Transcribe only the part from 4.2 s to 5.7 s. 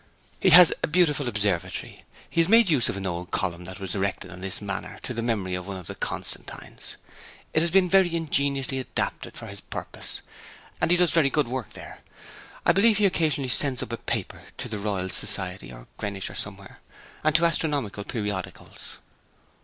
on this manor to the memory of